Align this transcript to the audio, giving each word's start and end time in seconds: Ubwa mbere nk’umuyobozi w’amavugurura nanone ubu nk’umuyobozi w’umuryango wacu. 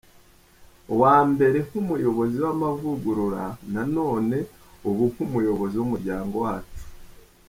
Ubwa 0.89 1.15
mbere 1.31 1.57
nk’umuyobozi 1.67 2.37
w’amavugurura 2.45 3.43
nanone 3.73 4.37
ubu 4.89 5.03
nk’umuyobozi 5.11 5.75
w’umuryango 5.77 6.35
wacu. 6.45 6.83